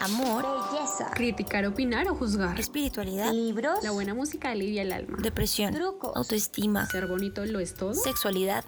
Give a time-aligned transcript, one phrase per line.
[0.00, 5.74] amor, belleza, criticar, opinar o juzgar, espiritualidad, libros, la buena música alivia el alma, depresión,
[5.74, 8.64] trucos, autoestima, ser bonito lo es todo, sexualidad.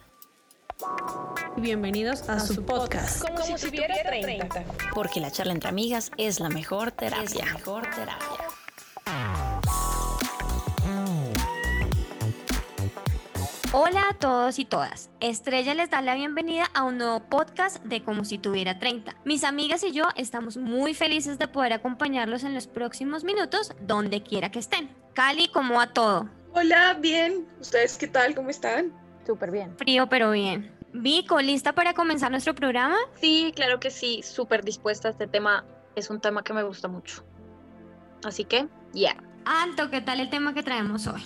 [1.56, 3.22] Bienvenidos a, su podcast.
[3.22, 4.64] Como, si tuviera 30.
[4.94, 7.44] Porque la charla entre amigas es la mejor terapia.
[7.44, 8.31] mejor terapia.
[13.74, 15.08] Hola a todos y todas.
[15.20, 19.16] Estrella les da la bienvenida a un nuevo podcast de Como si tuviera 30.
[19.24, 24.22] Mis amigas y yo estamos muy felices de poder acompañarlos en los próximos minutos donde
[24.22, 24.94] quiera que estén.
[25.14, 26.28] Cali, ¿cómo va todo?
[26.52, 27.48] Hola, bien.
[27.62, 28.34] ¿Ustedes qué tal?
[28.34, 28.92] ¿Cómo están?
[29.26, 29.74] Súper bien.
[29.78, 30.70] Frío pero bien.
[30.92, 32.98] Vico, ¿lista para comenzar nuestro programa?
[33.14, 35.64] Sí, claro que sí, súper dispuesta a este tema.
[35.96, 37.24] Es un tema que me gusta mucho.
[38.22, 39.14] Así que, ya.
[39.14, 39.16] Yeah.
[39.46, 41.22] Alto, ¿qué tal el tema que traemos hoy?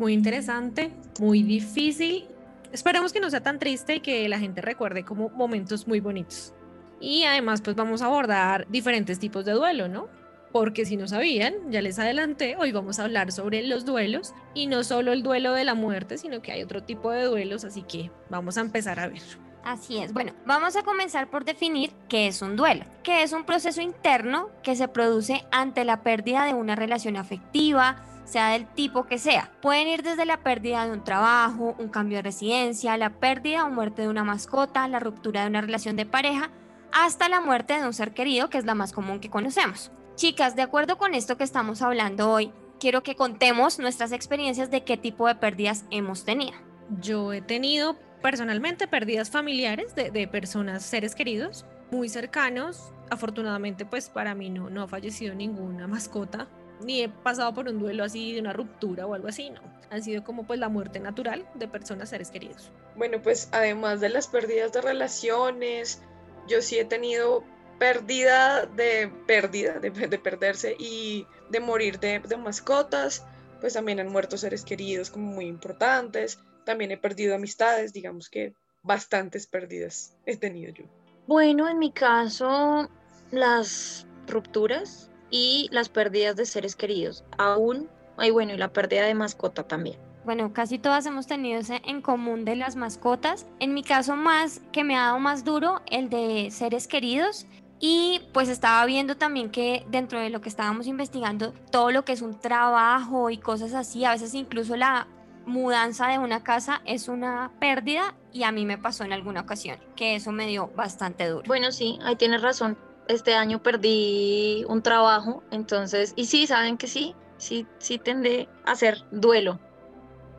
[0.00, 0.90] Muy interesante,
[1.20, 2.26] muy difícil.
[2.72, 6.54] Esperemos que no sea tan triste y que la gente recuerde como momentos muy bonitos.
[7.02, 10.08] Y además, pues vamos a abordar diferentes tipos de duelo, ¿no?
[10.52, 14.68] Porque si no sabían, ya les adelanté, hoy vamos a hablar sobre los duelos y
[14.68, 17.82] no solo el duelo de la muerte, sino que hay otro tipo de duelos, así
[17.82, 19.20] que vamos a empezar a ver.
[19.64, 20.14] Así es.
[20.14, 24.48] Bueno, vamos a comenzar por definir qué es un duelo, que es un proceso interno
[24.62, 29.50] que se produce ante la pérdida de una relación afectiva, sea del tipo que sea.
[29.60, 33.70] Pueden ir desde la pérdida de un trabajo, un cambio de residencia, la pérdida o
[33.70, 36.50] muerte de una mascota, la ruptura de una relación de pareja,
[36.92, 39.90] hasta la muerte de un ser querido, que es la más común que conocemos.
[40.14, 44.84] Chicas, de acuerdo con esto que estamos hablando hoy, quiero que contemos nuestras experiencias de
[44.84, 46.56] qué tipo de pérdidas hemos tenido.
[47.00, 52.92] Yo he tenido personalmente pérdidas familiares de, personas, seres queridos, muy cercanos.
[53.10, 56.48] Afortunadamente, pues para mí no, no ha fallecido ninguna mascota
[56.82, 59.60] ni he pasado por un duelo así de una ruptura o algo así, no.
[59.90, 62.70] Han sido como pues la muerte natural de personas, seres queridos.
[62.96, 66.02] Bueno, pues además de las pérdidas de relaciones,
[66.48, 67.44] yo sí he tenido
[67.78, 73.24] pérdida de pérdida, de, de perderse y de morir de, de mascotas,
[73.60, 78.54] pues también han muerto seres queridos como muy importantes, también he perdido amistades, digamos que
[78.82, 80.84] bastantes pérdidas he tenido yo.
[81.26, 82.88] Bueno, en mi caso,
[83.30, 87.24] las rupturas y las pérdidas de seres queridos.
[87.38, 89.98] Aún, ay bueno, y la pérdida de mascota también.
[90.24, 93.46] Bueno, casi todas hemos tenido ese en común de las mascotas.
[93.58, 97.46] En mi caso más, que me ha dado más duro, el de seres queridos.
[97.82, 102.12] Y pues estaba viendo también que dentro de lo que estábamos investigando, todo lo que
[102.12, 105.08] es un trabajo y cosas así, a veces incluso la
[105.46, 109.78] mudanza de una casa es una pérdida y a mí me pasó en alguna ocasión,
[109.96, 111.44] que eso me dio bastante duro.
[111.46, 112.76] Bueno, sí, ahí tienes razón
[113.10, 118.72] este año perdí un trabajo, entonces, y sí, saben que sí, sí, sí tendé a
[118.72, 119.58] hacer duelo.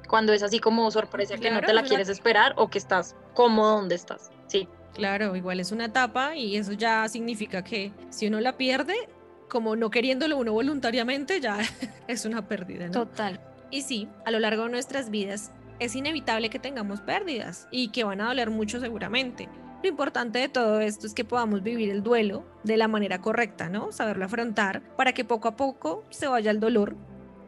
[0.07, 3.77] Cuando es así como sorpresa que no te la quieres esperar o que estás cómodo
[3.77, 4.29] donde estás.
[4.47, 4.67] Sí.
[4.93, 9.07] Claro, igual es una etapa y eso ya significa que si uno la pierde,
[9.47, 11.59] como no queriéndolo uno voluntariamente, ya
[12.07, 12.87] es una pérdida.
[12.87, 12.91] ¿no?
[12.91, 13.39] Total.
[13.69, 18.03] Y sí, a lo largo de nuestras vidas es inevitable que tengamos pérdidas y que
[18.03, 19.47] van a doler mucho seguramente.
[19.81, 23.67] Lo importante de todo esto es que podamos vivir el duelo de la manera correcta,
[23.67, 23.91] ¿no?
[23.91, 26.95] Saberlo afrontar para que poco a poco se vaya el dolor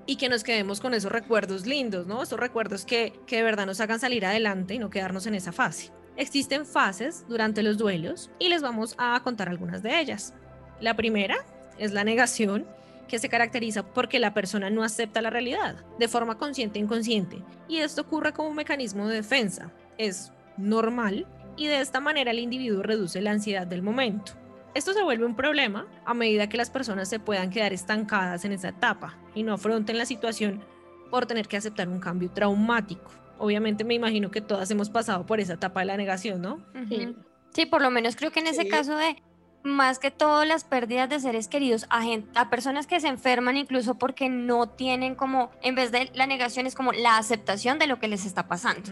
[0.08, 2.24] y que nos quedemos con esos recuerdos lindos, ¿no?
[2.24, 5.52] Esos recuerdos que, que de verdad nos hagan salir adelante y no quedarnos en esa
[5.52, 5.92] fase.
[6.18, 10.34] Existen fases durante los duelos y les vamos a contar algunas de ellas.
[10.80, 11.36] La primera
[11.78, 12.66] es la negación,
[13.08, 17.44] que se caracteriza porque la persona no acepta la realidad de forma consciente e inconsciente.
[17.68, 19.72] Y esto ocurre como un mecanismo de defensa.
[20.00, 24.34] Es normal y de esta manera el individuo reduce la ansiedad del momento.
[24.74, 28.54] Esto se vuelve un problema a medida que las personas se puedan quedar estancadas en
[28.54, 30.64] esa etapa y no afronten la situación
[31.12, 33.12] por tener que aceptar un cambio traumático.
[33.38, 36.66] Obviamente me imagino que todas hemos pasado por esa etapa de la negación, ¿no?
[36.90, 37.16] Sí,
[37.52, 39.22] sí por lo menos creo que en ese caso de
[39.64, 42.04] más que todo las pérdidas de seres queridos a,
[42.36, 46.66] a personas que se enferman incluso porque no tienen como, en vez de la negación
[46.66, 48.90] es como la aceptación de lo que les está pasando.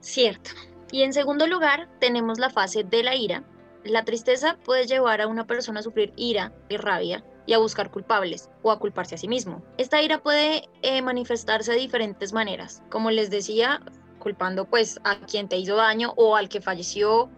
[0.00, 0.50] Cierto.
[0.90, 3.44] Y en segundo lugar, tenemos la fase de la ira.
[3.84, 7.90] La tristeza puede llevar a una persona a sufrir ira y rabia y a buscar
[7.90, 9.62] culpables o a culparse a sí mismo.
[9.78, 12.82] Esta ira puede eh, manifestarse de diferentes maneras.
[12.90, 13.80] Como les decía,
[14.18, 17.30] culpando pues a quien te hizo daño o al que falleció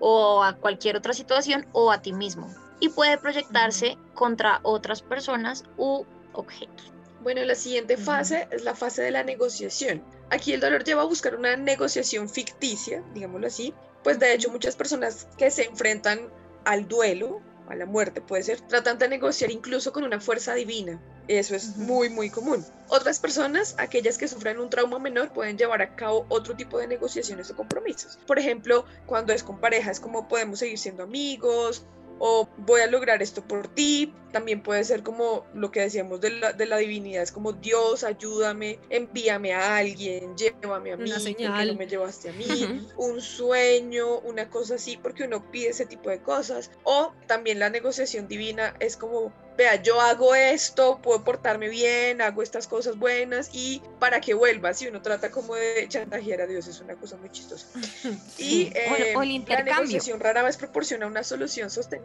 [0.00, 2.48] o a cualquier otra situación o a ti mismo.
[2.80, 6.93] Y puede proyectarse contra otras personas u objetos.
[7.24, 10.04] Bueno, la siguiente fase es la fase de la negociación.
[10.28, 13.72] Aquí el dolor lleva a buscar una negociación ficticia, digámoslo así,
[14.02, 16.28] pues de hecho muchas personas que se enfrentan
[16.66, 21.00] al duelo, a la muerte puede ser, tratan de negociar incluso con una fuerza divina.
[21.26, 22.62] Eso es muy, muy común.
[22.88, 26.88] Otras personas, aquellas que sufren un trauma menor, pueden llevar a cabo otro tipo de
[26.88, 28.18] negociaciones o compromisos.
[28.26, 31.86] Por ejemplo, cuando es con pareja, es como podemos seguir siendo amigos,
[32.18, 34.14] o voy a lograr esto por ti.
[34.32, 38.02] También puede ser como lo que decíamos de la, de la divinidad, es como Dios,
[38.02, 41.68] ayúdame, envíame a alguien, llévame a mí, Una porque señal.
[41.68, 46.10] no me llevaste a mí, un sueño, una cosa así, porque uno pide ese tipo
[46.10, 46.72] de cosas.
[46.82, 52.42] O también la negociación divina es como, vea, yo hago esto, puedo portarme bien, hago
[52.42, 56.66] estas cosas buenas y para que vuelva, si uno trata como de chantajear a Dios,
[56.66, 57.68] es una cosa muy chistosa.
[58.36, 62.03] Y O- eh, o el la negociación rara vez proporciona una solución sostenible.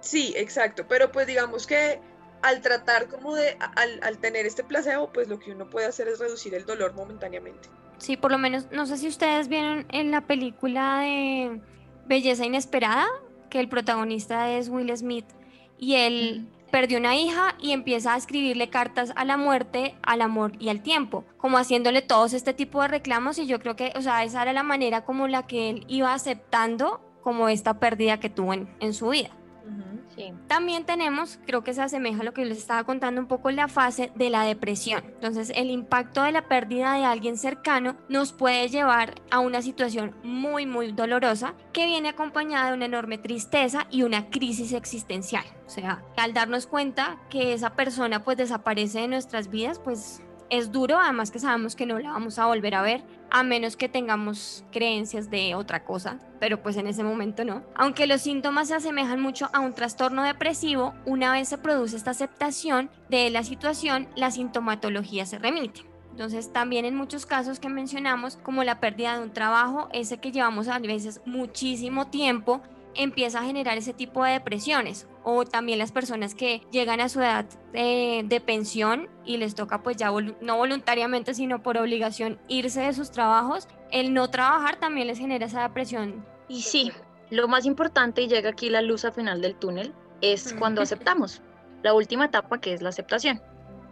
[0.00, 2.00] Sí, exacto, pero pues digamos que
[2.42, 6.08] al tratar como de, al, al tener este placebo, pues lo que uno puede hacer
[6.08, 7.68] es reducir el dolor momentáneamente.
[7.98, 11.60] Sí, por lo menos, no sé si ustedes vieron en la película de
[12.06, 13.06] Belleza Inesperada,
[13.48, 15.26] que el protagonista es Will Smith
[15.78, 20.52] y él perdió una hija y empieza a escribirle cartas a la muerte, al amor
[20.58, 24.00] y al tiempo, como haciéndole todos este tipo de reclamos y yo creo que, o
[24.00, 28.28] sea, esa era la manera como la que él iba aceptando como esta pérdida que
[28.28, 29.30] tuvo en, en su vida.
[30.16, 30.34] Sí.
[30.46, 33.68] También tenemos, creo que se asemeja a lo que les estaba contando un poco, la
[33.68, 35.02] fase de la depresión.
[35.06, 40.14] Entonces, el impacto de la pérdida de alguien cercano nos puede llevar a una situación
[40.22, 45.44] muy, muy dolorosa que viene acompañada de una enorme tristeza y una crisis existencial.
[45.66, 50.70] O sea, al darnos cuenta que esa persona pues desaparece de nuestras vidas, pues es
[50.70, 53.88] duro, además que sabemos que no la vamos a volver a ver, a menos que
[53.88, 57.62] tengamos creencias de otra cosa, pero pues en ese momento no.
[57.74, 62.10] Aunque los síntomas se asemejan mucho a un trastorno depresivo, una vez se produce esta
[62.10, 65.86] aceptación de la situación, la sintomatología se remite.
[66.10, 70.32] Entonces también en muchos casos que mencionamos, como la pérdida de un trabajo, ese que
[70.32, 72.60] llevamos a veces muchísimo tiempo,
[72.94, 77.20] empieza a generar ese tipo de depresiones o también las personas que llegan a su
[77.20, 82.38] edad de, de pensión y les toca pues ya volu- no voluntariamente sino por obligación
[82.48, 86.24] irse de sus trabajos, el no trabajar también les genera esa depresión.
[86.48, 86.92] Y sí,
[87.30, 91.40] lo más importante, y llega aquí la luz al final del túnel, es cuando aceptamos.
[91.82, 93.40] La última etapa que es la aceptación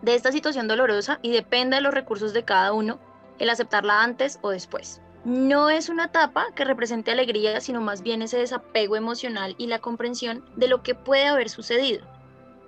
[0.02, 2.98] de esta situación dolorosa y depende de los recursos de cada uno
[3.38, 5.00] el aceptarla antes o después.
[5.24, 9.78] No es una etapa que represente alegría, sino más bien ese desapego emocional y la
[9.78, 12.06] comprensión de lo que puede haber sucedido.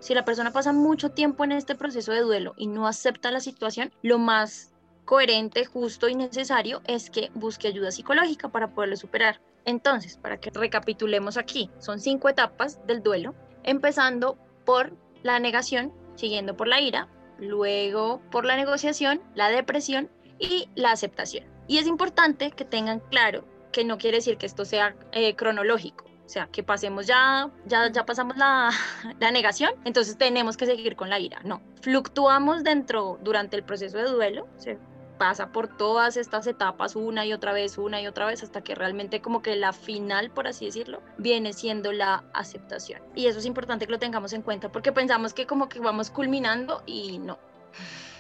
[0.01, 3.41] Si la persona pasa mucho tiempo en este proceso de duelo y no acepta la
[3.41, 4.73] situación, lo más
[5.07, 9.41] coherente, justo y necesario es que busque ayuda psicológica para poderlo superar.
[9.65, 16.57] Entonces, para que recapitulemos aquí, son cinco etapas del duelo, empezando por la negación, siguiendo
[16.57, 17.09] por la ira,
[17.39, 21.52] luego por la negociación, la depresión y la aceptación.
[21.67, 26.05] Y es importante que tengan claro que no quiere decir que esto sea eh, cronológico.
[26.25, 28.71] O sea, que pasemos ya, ya, ya pasamos la,
[29.21, 31.41] la negación, entonces tenemos que seguir con la ira.
[31.45, 34.79] No, fluctuamos dentro, durante el proceso de duelo, se
[35.19, 38.75] pasa por todas estas etapas una y otra vez, una y otra vez, hasta que
[38.75, 43.03] realmente como que la final, por así decirlo, viene siendo la aceptación.
[43.15, 46.11] Y eso es importante que lo tengamos en cuenta, porque pensamos que como que vamos
[46.11, 47.39] culminando y no.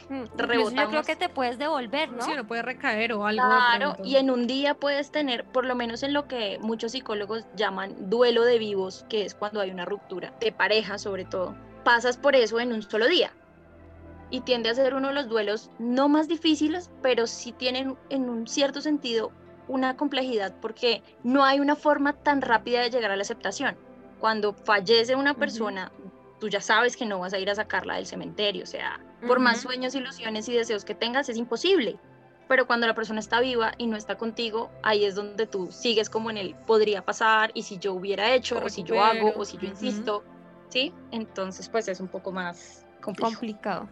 [0.08, 1.06] Mm, Incluso yo creo Rebotamos.
[1.06, 2.22] que te puedes devolver, ¿no?
[2.22, 3.43] Sí, uno puede recaer o algo.
[3.43, 7.44] Claro, y en un día puedes tener, por lo menos en lo que muchos psicólogos
[7.56, 11.54] llaman duelo de vivos, que es cuando hay una ruptura de pareja sobre todo,
[11.84, 13.32] pasas por eso en un solo día.
[14.31, 18.31] Y tiende a ser uno de los duelos no más difíciles, pero sí tienen en
[18.31, 19.31] un cierto sentido
[19.69, 23.76] una complejidad porque no hay una forma tan rápida de llegar a la aceptación.
[24.20, 25.93] Cuando fallece una persona,
[26.40, 29.38] tú ya sabes que no vas a ir a sacarla del cementerio, o sea, por
[29.38, 31.98] más sueños, ilusiones y deseos que tengas, es imposible.
[32.48, 36.10] Pero cuando la persona está viva y no está contigo, ahí es donde tú sigues
[36.10, 39.44] como en el podría pasar y si yo hubiera hecho, o si yo hago, o
[39.44, 39.72] si yo ujú.
[39.72, 40.24] insisto,
[40.69, 40.93] ¿sí?
[41.12, 43.31] Entonces, pues es un poco más complejo.
[43.31, 43.88] Complicado.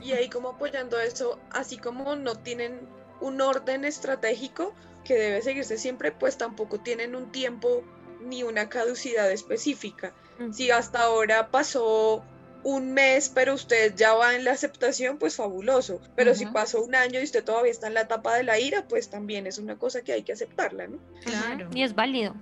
[0.00, 2.88] Y ahí como apoyando eso, así como no tienen
[3.20, 7.84] un orden estratégico que debe seguirse siempre, pues tampoco tienen un tiempo
[8.20, 10.14] ni una caducidad específica.
[10.52, 12.24] Si hasta ahora pasó
[12.64, 16.00] un mes, pero usted ya va en la aceptación, pues fabuloso.
[16.16, 18.86] Pero si pasó un año y usted todavía está en la etapa de la ira,
[18.88, 20.98] pues también es una cosa que hay que aceptarla, ¿no?
[21.24, 21.68] Claro.
[21.72, 22.34] Y es válido.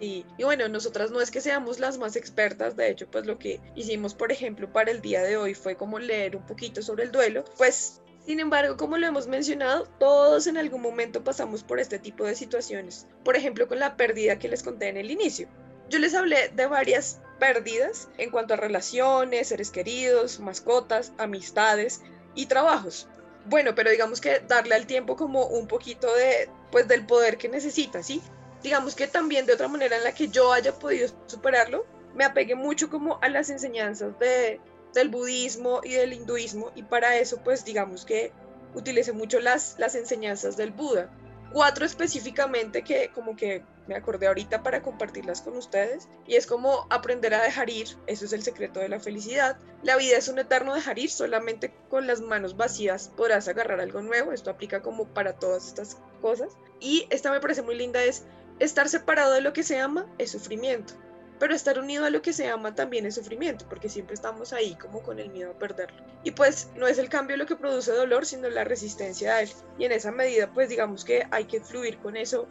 [0.00, 3.38] Y, y bueno, nosotras no es que seamos las más expertas, de hecho, pues lo
[3.38, 7.04] que hicimos, por ejemplo, para el día de hoy fue como leer un poquito sobre
[7.04, 11.80] el duelo, pues sin embargo, como lo hemos mencionado, todos en algún momento pasamos por
[11.80, 15.48] este tipo de situaciones, por ejemplo, con la pérdida que les conté en el inicio.
[15.88, 22.00] Yo les hablé de varias pérdidas en cuanto a relaciones, seres queridos, mascotas, amistades
[22.36, 23.08] y trabajos.
[23.46, 27.48] Bueno, pero digamos que darle al tiempo como un poquito de, pues, del poder que
[27.48, 28.22] necesita, ¿sí?
[28.62, 31.84] digamos que también de otra manera en la que yo haya podido superarlo,
[32.14, 34.60] me apegué mucho como a las enseñanzas de,
[34.94, 38.32] del budismo y del hinduismo y para eso pues digamos que
[38.74, 41.10] utilicé mucho las, las enseñanzas del Buda.
[41.52, 46.08] Cuatro específicamente que como que me acordé ahorita para compartirlas con ustedes.
[46.26, 49.58] Y es como aprender a dejar ir, eso es el secreto de la felicidad.
[49.82, 54.02] La vida es un eterno dejar ir, solamente con las manos vacías podrás agarrar algo
[54.02, 56.56] nuevo, esto aplica como para todas estas cosas.
[56.80, 58.24] Y esta me parece muy linda, es
[58.58, 60.94] estar separado de lo que se ama es sufrimiento.
[61.42, 64.76] Pero estar unido a lo que se ama también es sufrimiento, porque siempre estamos ahí
[64.76, 66.00] como con el miedo a perderlo.
[66.22, 69.50] Y pues no es el cambio lo que produce dolor, sino la resistencia a él.
[69.76, 72.46] Y en esa medida, pues digamos que hay que fluir con eso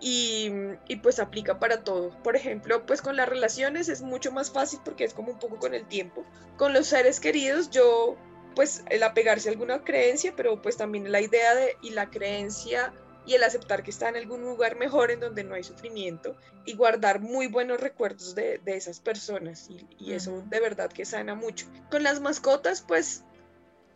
[0.00, 0.50] y,
[0.88, 2.10] y, pues aplica para todo.
[2.24, 5.60] Por ejemplo, pues con las relaciones es mucho más fácil porque es como un poco
[5.60, 6.24] con el tiempo.
[6.56, 8.16] Con los seres queridos yo
[8.56, 12.92] pues el apegarse a alguna creencia, pero pues también la idea de y la creencia
[13.26, 16.74] y el aceptar que está en algún lugar mejor en donde no hay sufrimiento y
[16.74, 21.34] guardar muy buenos recuerdos de, de esas personas y, y eso de verdad que sana
[21.34, 21.66] mucho.
[21.90, 23.24] Con las mascotas pues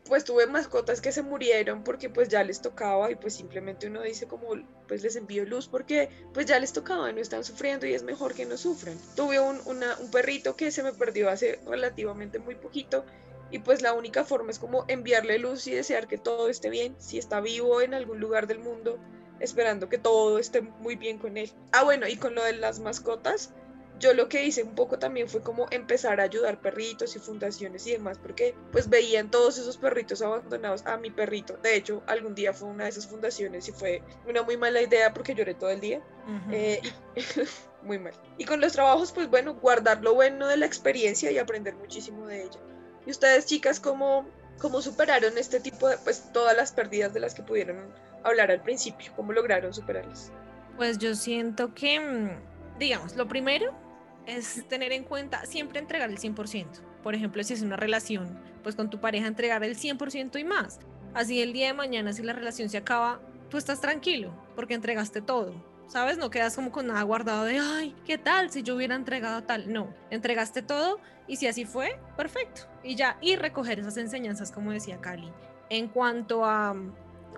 [0.08, 4.02] pues tuve mascotas que se murieron porque pues ya les tocaba y pues simplemente uno
[4.02, 4.48] dice como
[4.86, 8.34] pues les envío luz porque pues ya les tocaba, no están sufriendo y es mejor
[8.34, 8.98] que no sufran.
[9.14, 13.04] Tuve un, una, un perrito que se me perdió hace relativamente muy poquito
[13.50, 16.94] y pues la única forma es como enviarle luz y desear que todo esté bien,
[16.98, 18.98] si está vivo en algún lugar del mundo,
[19.40, 21.50] esperando que todo esté muy bien con él.
[21.72, 23.52] Ah, bueno, y con lo de las mascotas,
[23.98, 27.86] yo lo que hice un poco también fue como empezar a ayudar perritos y fundaciones
[27.86, 31.56] y demás, porque pues veían todos esos perritos abandonados a mi perrito.
[31.62, 35.12] De hecho, algún día fue una de esas fundaciones y fue una muy mala idea
[35.12, 36.00] porque lloré todo el día.
[36.26, 36.54] Uh -huh.
[36.54, 36.82] eh,
[37.82, 38.12] muy mal.
[38.36, 42.26] Y con los trabajos, pues bueno, guardar lo bueno de la experiencia y aprender muchísimo
[42.26, 42.60] de ella.
[43.06, 44.28] ¿Y ustedes, chicas, cómo,
[44.58, 47.92] cómo superaron este tipo de, pues todas las pérdidas de las que pudieron
[48.24, 49.12] hablar al principio?
[49.16, 50.32] ¿Cómo lograron superarlas?
[50.76, 52.30] Pues yo siento que,
[52.78, 53.74] digamos, lo primero
[54.26, 56.66] es tener en cuenta siempre entregar el 100%.
[57.02, 60.78] Por ejemplo, si es una relación, pues con tu pareja entregar el 100% y más.
[61.14, 65.22] Así el día de mañana, si la relación se acaba, tú estás tranquilo porque entregaste
[65.22, 65.54] todo.
[65.88, 66.18] ¿Sabes?
[66.18, 69.72] No quedas como con nada guardado de, ay, ¿qué tal si yo hubiera entregado tal?
[69.72, 72.62] No, entregaste todo y si así fue, perfecto.
[72.82, 75.32] Y ya, y recoger esas enseñanzas, como decía Cali.
[75.70, 76.76] En cuanto a,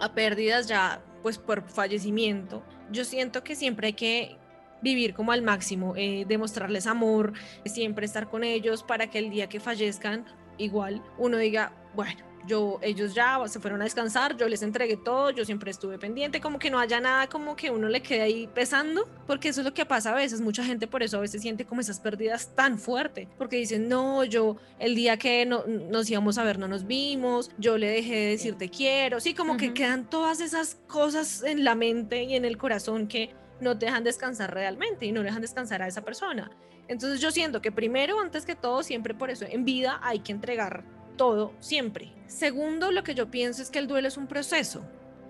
[0.00, 4.36] a pérdidas ya, pues por fallecimiento, yo siento que siempre hay que
[4.82, 7.34] vivir como al máximo, eh, demostrarles amor,
[7.66, 10.24] siempre estar con ellos para que el día que fallezcan,
[10.58, 15.30] igual uno diga, bueno, yo, ellos ya se fueron a descansar, yo les entregué todo,
[15.30, 18.46] yo siempre estuve pendiente, como que no haya nada como que uno le quede ahí
[18.46, 21.42] pesando, porque eso es lo que pasa a veces, mucha gente por eso a veces
[21.42, 26.10] siente como esas pérdidas tan fuerte, porque dicen, no, yo el día que no, nos
[26.10, 29.52] íbamos a ver no nos vimos, yo le dejé de decir te quiero, sí, como
[29.52, 29.60] uh -huh.
[29.60, 33.86] que quedan todas esas cosas en la mente y en el corazón que no te
[33.86, 36.50] dejan descansar realmente y no dejan descansar a esa persona.
[36.88, 40.32] Entonces yo siento que primero, antes que todo, siempre por eso en vida hay que
[40.32, 40.82] entregar
[41.20, 42.14] todo, siempre.
[42.28, 44.82] Segundo, lo que yo pienso es que el duelo es un proceso.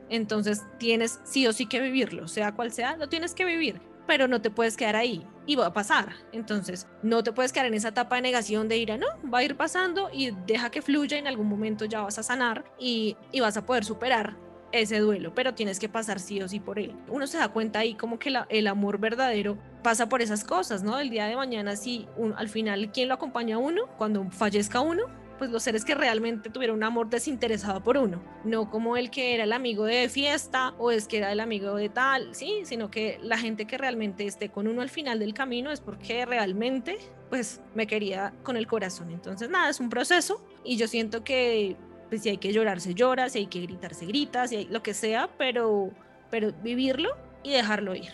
[0.09, 4.29] Entonces tienes sí o sí que vivirlo, sea cual sea, lo tienes que vivir, pero
[4.29, 6.11] no te puedes quedar ahí y va a pasar.
[6.31, 9.43] Entonces no te puedes quedar en esa etapa de negación de ira, no, va a
[9.43, 13.41] ir pasando y deja que fluya, en algún momento ya vas a sanar y, y
[13.41, 14.37] vas a poder superar
[14.71, 16.95] ese duelo, pero tienes que pasar sí o sí por él.
[17.09, 20.85] Uno se da cuenta ahí como que la, el amor verdadero pasa por esas cosas,
[20.85, 21.01] ¿no?
[21.01, 23.89] El día de mañana, si un, al final, ¿quién lo acompaña a uno?
[23.99, 25.05] Cuando fallezca uno,
[25.41, 29.35] pues los seres que realmente tuvieron un amor desinteresado por uno, no como el que
[29.35, 32.91] era el amigo de fiesta o es que era el amigo de tal, sí, sino
[32.91, 36.99] que la gente que realmente esté con uno al final del camino es porque realmente
[37.31, 39.13] pues me quería con el corazón.
[39.13, 41.75] Entonces nada, es un proceso y yo siento que
[42.11, 44.65] pues si hay que llorar se llora, si hay que gritar se grita, si hay
[44.67, 45.89] lo que sea, pero,
[46.31, 48.13] pero vivirlo y dejarlo ir.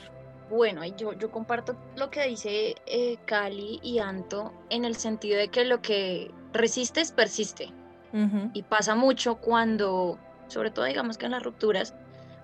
[0.49, 5.49] Bueno, yo, yo comparto lo que dice eh, Cali y Anto en el sentido de
[5.49, 7.73] que lo que resistes persiste.
[8.13, 8.51] Uh -huh.
[8.55, 11.95] Y pasa mucho cuando, sobre todo digamos que en las rupturas,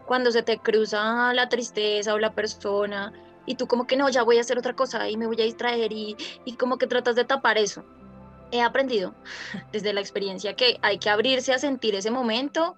[0.07, 3.13] cuando se te cruza la tristeza o la persona
[3.47, 5.45] y tú como que no, ya voy a hacer otra cosa y me voy a
[5.45, 7.85] distraer y, y como que tratas de tapar eso
[8.53, 9.15] he aprendido
[9.73, 12.77] desde la experiencia que hay que abrirse a sentir ese momento,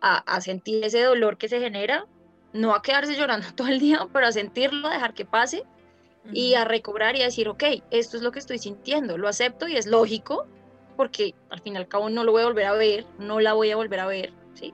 [0.00, 2.06] a, a, sentir ese dolor que se genera,
[2.52, 6.28] no a quedarse llorando todo el día, pero a sentirlo, a dejar que pase uh
[6.28, 6.36] -huh.
[6.36, 9.68] y a recobrar y a decir, ok, esto es lo que estoy sintiendo, lo acepto
[9.68, 10.46] y es lógico,
[11.02, 13.54] porque al fin y al cabo no lo voy a volver a ver, no la
[13.54, 14.72] voy a volver a ver, ¿sí?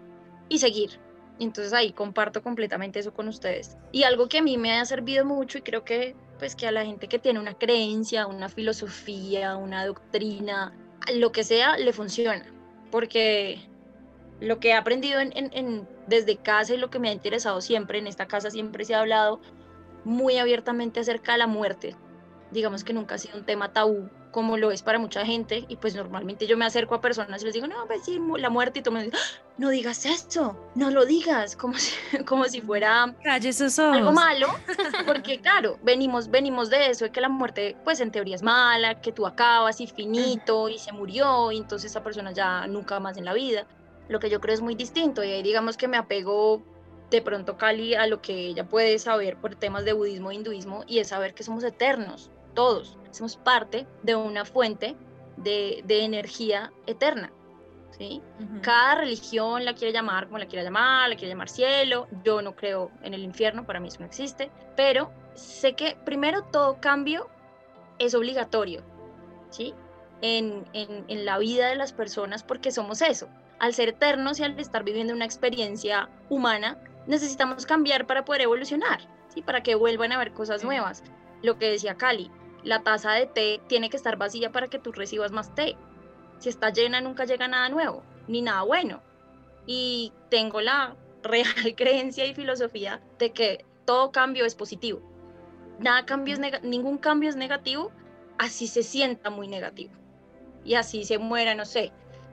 [0.50, 1.00] Y seguir.
[1.40, 3.78] Entonces ahí comparto completamente eso con ustedes.
[3.92, 6.70] Y algo que a mí me ha servido mucho y creo que pues que a
[6.70, 10.74] la gente que tiene una creencia, una filosofía, una doctrina,
[11.14, 12.44] lo que sea, le funciona.
[12.90, 13.66] Porque
[14.38, 18.06] lo que he aprendido en, desde casa y lo que me ha interesado siempre, en
[18.06, 19.40] esta casa siempre se ha hablado
[20.04, 21.96] muy abiertamente acerca de la muerte.
[22.50, 25.76] Digamos que nunca ha sido un tema tabú como lo es para mucha gente y
[25.76, 28.80] pues normalmente yo me acerco a personas y les digo, no, pues sí, la muerte
[28.80, 29.42] y todo me dice, ¡Ah!
[29.56, 31.92] no digas eso, no lo digas, como si,
[32.26, 33.14] como si fuera
[33.92, 34.48] algo malo,
[35.06, 39.00] porque claro, venimos, venimos de eso, de que la muerte pues en teoría es mala,
[39.00, 43.24] que tú acabas infinito y se murió y entonces esa persona ya nunca más en
[43.24, 43.66] la vida,
[44.08, 46.62] lo que yo creo es muy distinto y ahí digamos que me apego
[47.10, 50.84] de pronto Cali a lo que ella puede saber por temas de budismo e hinduismo
[50.86, 54.96] y es saber que somos eternos, todos, somos parte de una fuente
[55.36, 57.32] de, energía eterna.
[57.90, 58.22] ¿sí?
[58.62, 62.54] Cada religión la quiere llamar como la quiera llamar, la quiere llamar cielo, yo no
[62.54, 67.28] creo en el infierno, para mí eso no existe, pero sé que primero todo cambio
[67.98, 68.82] es obligatorio,
[69.50, 69.74] ¿sí?
[70.20, 73.28] En, en, en, la vida de las personas porque somos eso.
[73.60, 79.00] Al ser eternos y al estar viviendo una experiencia humana, necesitamos cambiar para poder evolucionar,
[79.28, 79.42] ¿sí?
[79.42, 81.02] Para que vuelvan a ver cosas nuevas.
[81.42, 82.30] Lo que decía Cali,
[82.62, 85.76] la taza de té tiene que estar vacía para que tú recibas más té.
[86.38, 89.02] Si está llena nunca llega nada nuevo, ni nada bueno.
[89.66, 95.00] Y tengo la real creencia y filosofía de que todo cambio es positivo.
[95.78, 97.92] Nada cambio es ningún cambio es negativo,
[98.38, 99.92] así se sienta muy negativo.
[100.64, 101.92] Y así se muera, no sé,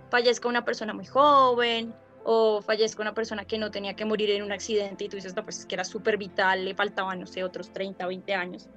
[0.09, 4.41] fallezca una persona muy joven o fallezca una persona que no tenía que morir en
[4.41, 7.27] un accidente y tú dices, no, pues es que era súper vital, le faltaban, no
[7.27, 8.67] sé, otros 30, 20 años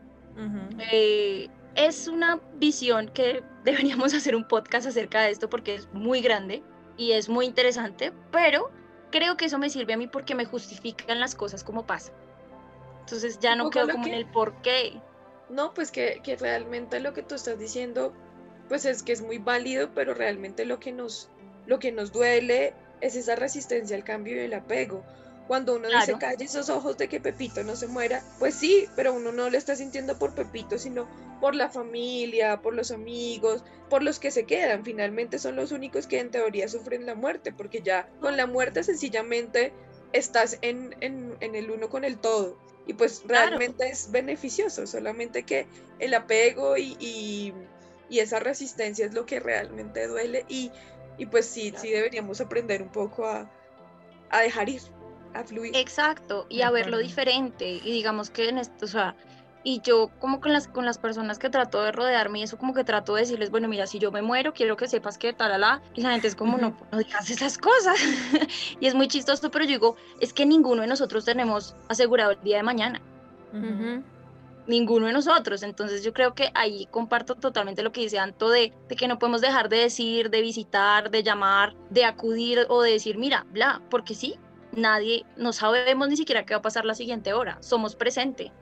[0.90, 6.20] eh, es una visión que deberíamos hacer un podcast acerca de esto porque es muy
[6.20, 6.62] grande
[6.96, 8.70] y es muy interesante, pero
[9.10, 12.12] creo que eso me sirve a mí porque me justifican las cosas como pasa.
[13.00, 15.00] Entonces ya no quedo como en el por qué.
[15.48, 18.12] No, pues que, que realmente lo que tú estás diciendo,
[18.68, 21.30] pues es que es muy válido, pero realmente lo que nos,
[21.66, 25.04] lo que nos duele es esa resistencia al cambio y el apego.
[25.48, 29.14] Cuando uno dice calle esos ojos de que Pepito no se muera, pues sí, pero
[29.14, 31.08] uno no le está sintiendo por Pepito, sino
[31.40, 34.84] por la familia, por los amigos, por los que se quedan.
[34.84, 38.82] Finalmente son los únicos que en teoría sufren la muerte, porque ya con la muerte
[38.82, 39.72] sencillamente
[40.12, 42.58] estás en, el uno con el todo.
[42.86, 45.66] Y pues realmente es beneficioso, solamente que
[45.98, 47.54] el apego y,
[48.10, 50.70] esa resistencia es lo que realmente duele y,
[51.30, 53.50] pues sí, sí deberíamos aprender un poco a,
[54.28, 54.82] a dejar ir
[55.34, 55.76] a fluir.
[55.76, 57.80] Exacto, y a verlo diferente.
[57.84, 59.14] Y digamos que en esto, o sea,
[59.64, 62.74] y yo como con las, con las personas que trato de rodearme y eso como
[62.74, 65.82] que trato de decirles, bueno, mira, si yo me muero, quiero que sepas que talala,
[65.94, 67.98] y la gente es como, no, no digas esas cosas.
[68.80, 72.40] y es muy chistoso, pero yo digo, es que ninguno de nosotros tenemos asegurado el
[72.42, 73.02] día de mañana.
[74.66, 75.62] Ninguno de nosotros.
[75.62, 79.18] Entonces yo creo que ahí comparto totalmente lo que dice Anto de, de que no
[79.18, 83.82] podemos dejar de decir, de visitar, de llamar, de acudir o de decir, mira, bla,
[83.90, 84.38] porque sí,
[84.72, 88.52] nadie, no sabemos ni siquiera qué va a pasar la siguiente hora, somos presente.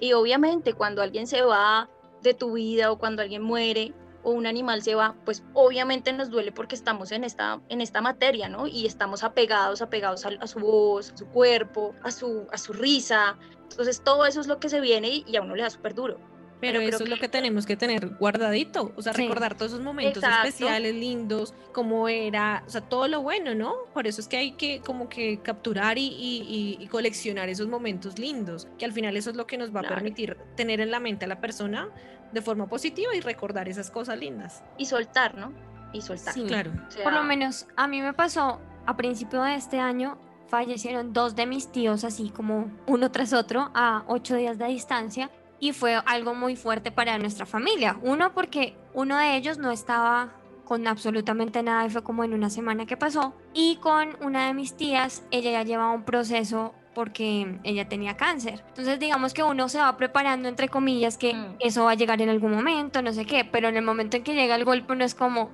[0.00, 1.88] Y obviamente cuando alguien se va
[2.22, 6.30] de tu vida o cuando alguien muere o un animal se va, pues obviamente nos
[6.30, 8.66] duele porque estamos en esta, en esta materia, ¿no?
[8.66, 13.38] Y estamos apegados, apegados a, su voz, a su cuerpo, a su, a su risa.
[13.70, 16.18] Entonces todo eso es lo que se viene y a uno le da súper duro.
[16.60, 20.22] Pero, eso es lo que tenemos que tener guardadito, o sea, recordar todos esos momentos
[20.22, 23.74] especiales, lindos, como era, o sea, todo lo bueno, ¿no?
[23.94, 28.84] Por eso es que hay que como que capturar y, coleccionar esos momentos lindos, que
[28.84, 31.28] al final eso es lo que nos va a permitir tener en la mente a
[31.28, 31.88] la persona
[32.32, 34.62] de forma positiva y recordar esas cosas lindas.
[34.76, 35.52] Y soltar, ¿no?
[35.92, 36.34] Y soltar.
[36.34, 36.72] Sí, claro.
[37.02, 40.18] Por lo menos a mí me pasó a principio de este año,
[40.48, 45.30] fallecieron dos de mis tíos así como uno tras otro a ocho días de distancia
[45.60, 47.98] y fue algo muy fuerte para nuestra familia.
[48.02, 50.32] Uno, porque uno de ellos no estaba
[50.64, 53.34] con absolutamente nada y fue como en una semana que pasó.
[53.54, 58.64] Y con una de mis tías, ella ya llevaba un proceso porque ella tenía cáncer.
[58.68, 61.56] Entonces digamos que uno se va preparando entre comillas que mm.
[61.60, 64.24] eso va a llegar en algún momento, no sé qué, pero en el momento en
[64.24, 65.50] que llega el golpe no es como,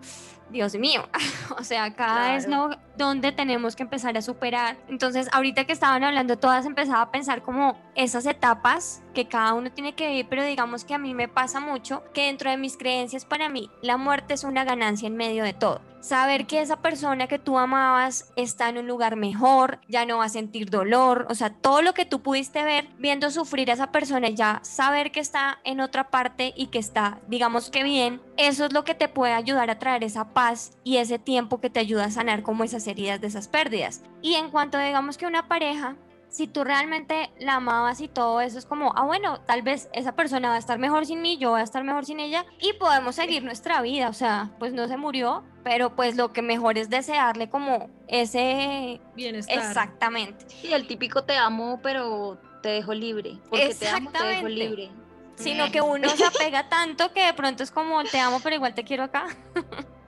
[0.55, 1.03] Dios mío,
[1.59, 4.77] o sea, cada es lo donde tenemos que empezar a superar.
[4.88, 9.73] Entonces, ahorita que estaban hablando todas, empezaba a pensar como esas etapas que cada uno
[9.73, 12.77] tiene que vivir, pero digamos que a mí me pasa mucho que dentro de mis
[12.77, 15.81] creencias, para mí, la muerte es una ganancia en medio de todo.
[16.05, 20.27] Saber que esa persona que tú amabas está en un lugar mejor, ya no va
[20.27, 23.90] a sentir dolor, o sea, todo lo que tú pudiste ver viendo sufrir a esa
[23.90, 28.67] persona, ya saber que está en otra parte y que está, digamos que bien, eso
[28.67, 31.81] es lo que te puede ayudar a traer esa paz y ese tiempo que te
[31.81, 34.03] ayuda a sanar como esas heridas de esas pérdidas.
[34.21, 35.97] Y en cuanto digamos que una pareja
[36.35, 40.16] si tú realmente la amabas y todo eso es como, ah, bueno, tal vez esa
[40.16, 42.73] persona va a estar mejor sin mí, yo voy a estar mejor sin ella y
[42.73, 46.77] podemos seguir nuestra vida, o sea, pues no se murió, pero pues lo que mejor
[46.77, 49.59] es desearle como ese bienestar.
[49.59, 50.44] Exactamente.
[50.64, 54.90] Y el típico te amo, pero te dejo libre, porque te amo, te dejo libre.
[55.37, 58.75] sino que uno se apega tanto que de pronto es como te amo, pero igual
[58.75, 59.29] te quiero acá.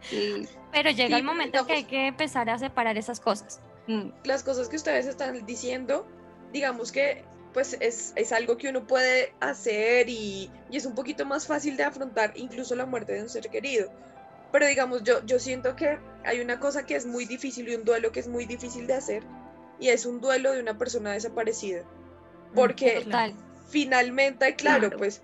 [0.00, 0.48] Sí.
[0.72, 3.62] Pero llega Sí, el momento que hay que empezar a separar esas cosas.
[3.86, 6.06] Mm, las cosas que ustedes están diciendo,
[6.52, 11.24] digamos que pues es, es algo que uno puede hacer y, y es un poquito
[11.24, 13.90] más fácil de afrontar incluso la muerte de un ser querido.
[14.52, 17.84] Pero digamos, yo, yo siento que hay una cosa que es muy difícil y un
[17.84, 19.22] duelo que es muy difícil de hacer
[19.80, 21.82] y es un duelo de una persona desaparecida.
[22.54, 23.34] Porque Total.
[23.70, 24.98] finalmente, claro, Claro.
[24.98, 25.22] pues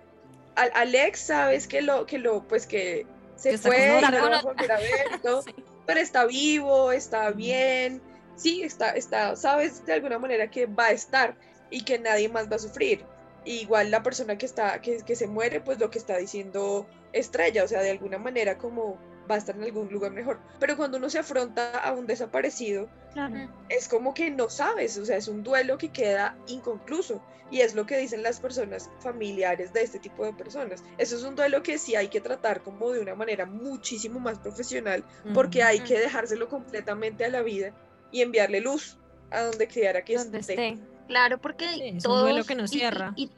[0.54, 3.06] al- Alex sabes que lo, que lo, pues que
[3.36, 5.54] se Que fue y no lo a ver Sí.
[5.86, 8.00] pero está vivo, está bien,
[8.36, 11.36] sí, está, está, sabes de alguna manera que va a estar
[11.70, 13.04] y que nadie más va a sufrir.
[13.44, 17.64] Igual la persona que está, que, que se muere, pues lo que está diciendo Estrella,
[17.64, 18.98] o sea, de alguna manera como
[19.30, 20.38] va a estar en algún lugar mejor.
[20.58, 23.48] Pero cuando uno se afronta a un desaparecido, claro.
[23.68, 27.22] es como que no sabes, o sea, es un duelo que queda inconcluso.
[27.50, 30.82] Y es lo que dicen las personas familiares de este tipo de personas.
[30.96, 34.38] Eso es un duelo que sí hay que tratar como de una manera muchísimo más
[34.38, 37.74] profesional, porque hay que dejárselo completamente a la vida
[38.12, 38.98] y enviarle luz
[39.30, 40.52] a donde quiera que Donde esté.
[40.52, 40.82] esté.
[41.08, 42.22] Claro, porque Sí, es un todos...
[42.22, 43.12] duelo que no y- cierra.
[43.16, 43.30] y-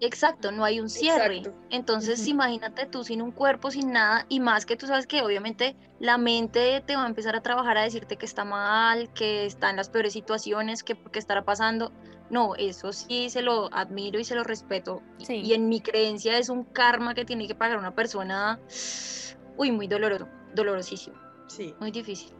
[0.00, 1.38] exacto, no hay un cierre.
[1.38, 1.58] Exacto.
[1.70, 5.76] Entonces, imagínate tú sin un cuerpo, sin nada, y más que tú sabes que obviamente
[6.00, 9.70] la mente te va a empezar a trabajar a decirte que está mal, que está
[9.70, 11.92] en las peores situaciones, que porque estará pasando.
[12.30, 15.02] No, eso sí se lo admiro y se lo respeto.
[15.18, 15.34] y- Sí.
[15.36, 18.58] Y en mi creencia es un karma que tiene que pagar una persona,
[19.56, 21.16] uy, muy doloroso, dolorosísimo,
[21.48, 21.74] Sí.
[21.80, 22.32] muy difícil.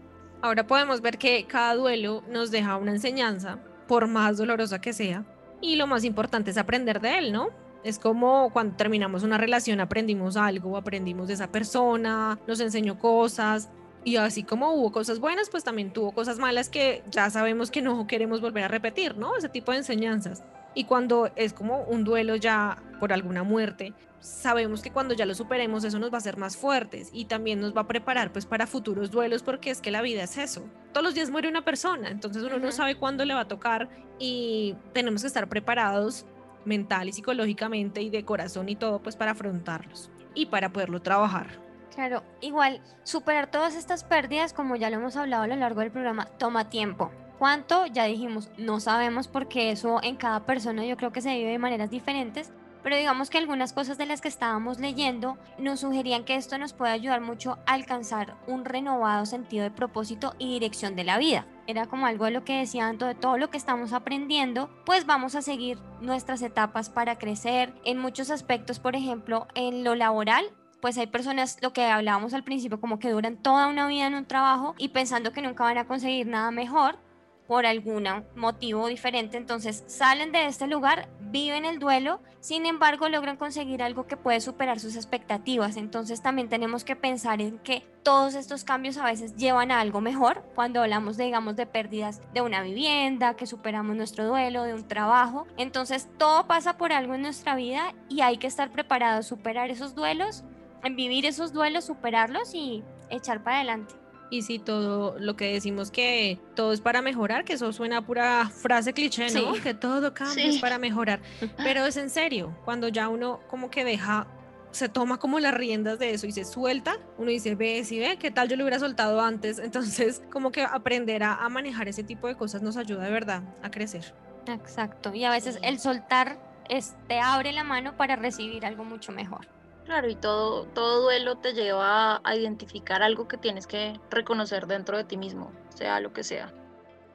[0.43, 5.25] Ahora podemos ver que cada duelo nos deja una enseñanza, por más dolorosa que sea,
[5.61, 7.49] y lo más importante es aprender de él, ¿no?
[7.83, 13.71] Es como cuando terminamos una relación aprendimos algo, aprendimos de esa persona, nos enseñó cosas,
[14.05, 17.81] y así como hubo cosas buenas, pues también tuvo cosas malas que ya sabemos que
[17.81, 19.37] no queremos volver a repetir, ¿no?
[19.37, 20.43] Ese tipo de enseñanzas.
[20.75, 23.93] Y cuando es como un duelo ya por alguna muerte,
[24.25, 27.61] sabemos que cuando ya lo superemos eso nos va a hacer más fuertes y también
[27.61, 30.65] nos va a preparar pues para futuros duelos porque es que la vida es eso.
[30.93, 33.89] Todos los días muere una persona, entonces uno no sabe cuándo le va a tocar
[34.19, 36.25] y tenemos que estar preparados
[36.65, 41.63] mental y psicológicamente y de corazón y todo pues para afrontarlos y para poderlo trabajar.
[41.95, 45.93] Claro, igual superar todas estas pérdidas, como ya lo hemos hablado a lo largo del
[45.93, 47.13] programa, toma tiempo.
[47.45, 47.85] ¿Cuánto?
[47.85, 51.59] Ya dijimos, no sabemos porque eso en cada persona yo creo que se vive de
[51.59, 52.51] maneras diferentes,
[52.83, 56.73] pero digamos que algunas cosas de las que estábamos leyendo nos sugerían que esto nos
[56.73, 61.47] puede ayudar mucho a alcanzar un renovado sentido de propósito y dirección de la vida.
[61.67, 65.35] Era como algo de lo que decía de todo lo que estamos aprendiendo, pues vamos
[65.35, 70.47] a seguir nuestras etapas para crecer en muchos aspectos, por ejemplo, en lo laboral,
[70.81, 74.15] pues hay personas, lo que hablábamos al principio, como que duran toda una vida en
[74.15, 77.04] un trabajo y pensando que nunca van a conseguir nada mejor
[77.47, 83.37] por algún motivo diferente, entonces salen de este lugar, viven el duelo, sin embargo logran
[83.37, 88.35] conseguir algo que puede superar sus expectativas, entonces también tenemos que pensar en que todos
[88.35, 92.41] estos cambios a veces llevan a algo mejor, cuando hablamos de, digamos, de pérdidas de
[92.41, 97.23] una vivienda, que superamos nuestro duelo, de un trabajo, entonces todo pasa por algo en
[97.23, 100.45] nuestra vida y hay que estar preparados, superar esos duelos
[100.85, 103.95] en vivir esos duelos, superarlos y echar para adelante.
[104.35, 108.03] Y si todo lo que decimos que todo es para mejorar, que eso suena a
[108.03, 109.55] pura frase cliché, ¿no?
[109.55, 109.61] Sí.
[109.61, 111.21] Que todo cambio es para mejorar.
[111.59, 114.27] Pero es en serio, cuando ya uno como que deja,
[114.73, 118.17] se toma como las riendas de eso y se suelta, uno dice, ve, si ve,
[118.19, 119.61] ¿qué tal yo lo hubiera soltado antes?
[119.61, 123.45] Entonces, como que aprender a, a manejar ese tipo de cosas nos ayuda de verdad
[123.63, 124.13] a crecer.
[124.49, 125.15] Exacto.
[125.15, 129.47] Y a veces el soltar es, te abre la mano para recibir algo mucho mejor.
[129.85, 134.97] Claro, y todo, todo duelo te lleva a, identificar algo que tienes que reconocer dentro
[134.97, 136.53] de ti mismo, sea lo que sea.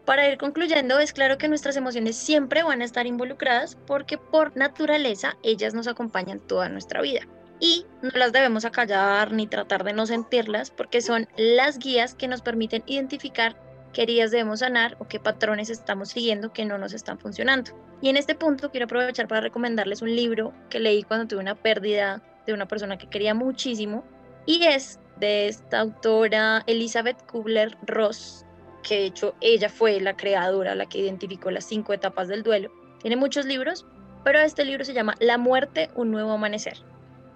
[0.05, 4.55] Para ir concluyendo, es claro que nuestras emociones siempre van a estar involucradas porque por
[4.55, 7.21] naturaleza ellas nos acompañan toda nuestra vida.
[7.59, 12.27] Y no las debemos acallar ni tratar de no sentirlas porque son las guías que
[12.27, 13.59] nos permiten identificar
[13.93, 17.71] qué heridas debemos sanar o qué patrones estamos siguiendo que no nos están funcionando.
[18.01, 21.55] Y en este punto quiero aprovechar para recomendarles un libro que leí cuando tuve una
[21.55, 24.03] pérdida de una persona que quería muchísimo
[24.45, 28.45] y es de esta autora Elizabeth Kubler-Ross,
[28.83, 32.71] que de hecho ella fue la creadora, la que identificó las cinco etapas del duelo.
[33.01, 33.85] Tiene muchos libros,
[34.23, 36.77] pero este libro se llama La muerte, un nuevo amanecer.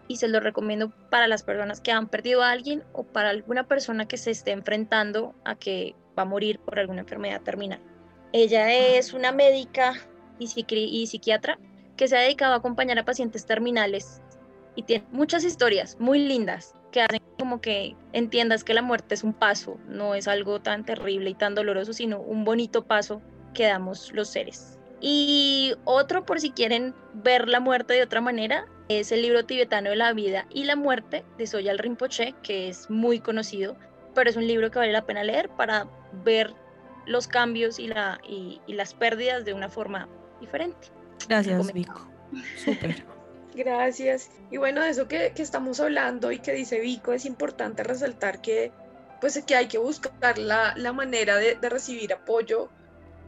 [0.08, 3.68] Y se lo recomiendo para las personas que han perdido a alguien o para alguna
[3.68, 7.80] persona que se esté enfrentando a que va a morir por alguna enfermedad terminal.
[8.32, 9.94] Ella es una médica
[10.40, 11.58] y, y psiquiatra
[11.96, 14.22] que se ha dedicado a acompañar a pacientes terminales
[14.76, 19.24] y tiene muchas historias muy lindas que hacen como que entiendas que la muerte es
[19.24, 23.22] un paso, no es algo tan terrible y tan doloroso, sino un bonito paso
[23.54, 24.80] que damos los seres.
[25.02, 29.90] Y otro, por si quieren ver la muerte de otra manera, es el libro tibetano
[29.90, 33.76] de la vida y la muerte de Soyal Rinpoche, que es muy conocido,
[34.16, 35.88] pero es un libro que vale la pena leer para
[36.24, 36.54] ver
[37.06, 40.08] los cambios y, la, y, las pérdidas de una forma
[40.40, 40.88] diferente.
[41.28, 42.08] Gracias, Vico.
[42.64, 43.04] Súper.
[43.56, 44.30] Gracias.
[44.52, 48.42] Y bueno, de eso que, que, estamos hablando y que dice Vico, es importante resaltar
[48.42, 48.72] que,
[49.22, 52.70] pues, que hay que buscar la, la manera de, de recibir apoyo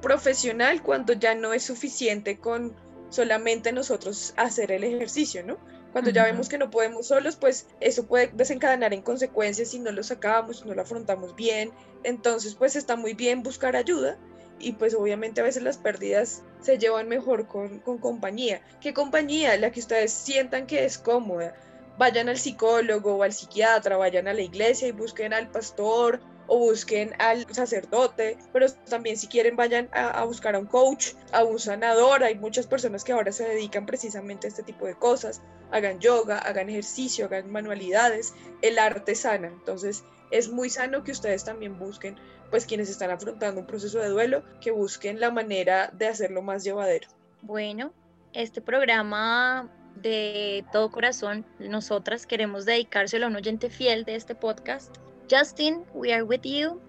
[0.01, 2.75] profesional cuando ya no es suficiente con
[3.09, 5.57] solamente nosotros hacer el ejercicio, ¿no?
[5.91, 9.93] Cuando ya vemos que no podemos solos, pues eso puede desencadenar en consecuencias si no
[9.93, 11.71] lo sacamos, si no lo afrontamos bien.
[12.03, 14.17] Entonces, pues está muy bien buscar ayuda
[14.59, 18.61] y pues obviamente a veces las pérdidas se llevan mejor con, con compañía.
[18.81, 19.57] ¿Qué compañía?
[19.57, 21.55] La que ustedes sientan que es cómoda.
[21.97, 26.57] Vayan al psicólogo o al psiquiatra, vayan a la iglesia y busquen al pastor o
[26.57, 31.59] busquen al sacerdote, pero también si quieren vayan a, buscar a un coach, a un
[31.59, 35.41] sanador, hay muchas personas que ahora se dedican precisamente a este tipo de cosas,
[35.71, 41.43] hagan yoga, hagan ejercicio, hagan manualidades, el arte sana, entonces es muy sano que ustedes
[41.43, 42.17] también busquen,
[42.49, 46.63] pues quienes están afrontando un proceso de duelo, que busquen la manera de hacerlo más
[46.63, 47.07] llevadero.
[47.41, 47.93] Bueno,
[48.33, 54.95] este programa de todo corazón, nosotras queremos dedicárselo a un oyente fiel de este podcast
[55.29, 56.79] Justin, we are with you.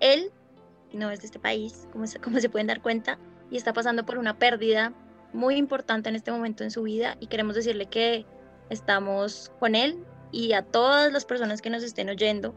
[0.00, 0.32] Él
[0.92, 3.18] no es de este país, como se, como se pueden dar cuenta,
[3.50, 4.92] y está pasando por una pérdida
[5.32, 8.24] muy importante en este momento en su vida y queremos decirle que
[8.70, 12.54] estamos con él y a todas las personas que nos estén oyendo,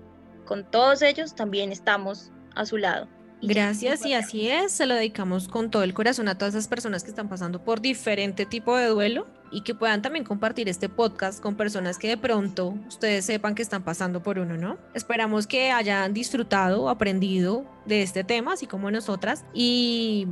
[0.50, 3.08] con todos ellos también estamos a su lado.
[3.44, 7.04] Gracias y así es, se lo dedicamos con todo el corazón a todas esas personas
[7.04, 11.40] que están pasando por diferente tipo de duelo y que puedan también compartir este podcast
[11.40, 14.80] con personas que de pronto ustedes sepan que están pasando por uno, ¿no?
[14.96, 20.28] Esperamos que hayan disfrutado, aprendido de este tema, así como nosotras, y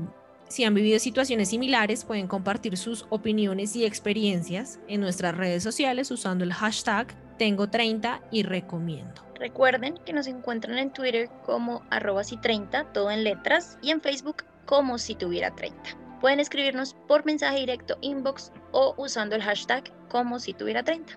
[0.50, 6.10] si han vivido situaciones similares, pueden compartir sus opiniones y experiencias en nuestras redes sociales
[6.10, 9.22] usando el hashtag tengo 30 y recomiendo.
[9.36, 14.02] Recuerden que nos encuentran en Twitter como arroba si 30, todo en letras, y en
[14.02, 15.80] Facebook como si tuviera 30.
[16.20, 21.14] Pueden escribirnos por mensaje directo inbox o usando el hashtag como si tuviera 30.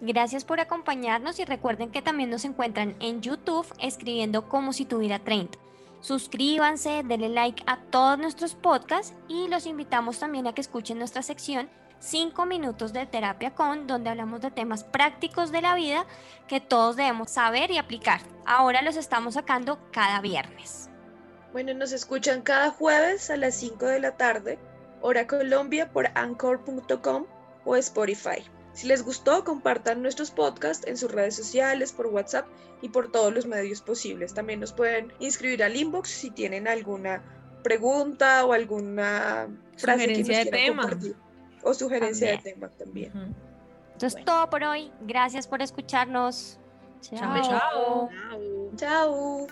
[0.00, 5.18] Gracias por acompañarnos y recuerden que también nos encuentran en YouTube escribiendo como si tuviera
[5.18, 5.58] 30.
[6.00, 11.22] Suscríbanse, denle like a todos nuestros podcasts y los invitamos también a que escuchen nuestra
[11.22, 16.06] sección 5 minutos de terapia con, donde hablamos de temas prácticos de la vida
[16.46, 18.20] que todos debemos saber y aplicar.
[18.44, 20.90] Ahora los estamos sacando cada viernes.
[21.52, 24.58] Bueno, nos escuchan cada jueves a las 5 de la tarde,
[25.00, 27.26] hora Colombia, por anchor.com
[27.64, 28.44] o Spotify.
[28.74, 32.46] Si les gustó, compartan nuestros podcasts en sus redes sociales, por WhatsApp
[32.82, 34.34] y por todos los medios posibles.
[34.34, 37.22] También nos pueden inscribir al inbox si tienen alguna
[37.62, 40.82] pregunta o alguna frase que de tema.
[40.82, 41.25] Compartir
[41.66, 43.12] o sugerencia de tema también.
[43.92, 44.92] Entonces, todo por hoy.
[45.02, 46.58] Gracias por escucharnos.
[47.00, 47.42] Chao.
[47.42, 48.10] Chao.
[48.76, 49.46] Chao.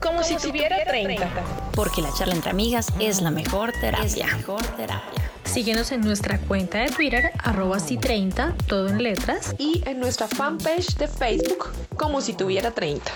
[0.00, 1.28] Como, si, tuviera 30.
[1.74, 4.26] Porque la charla entre amigas es la mejor terapia.
[4.36, 5.30] mejor terapia.
[5.44, 9.54] Síguenos en nuestra cuenta de Twitter, arroba si 30, todo en letras.
[9.58, 13.10] Y en nuestra fanpage de Facebook, como si tuviera 30.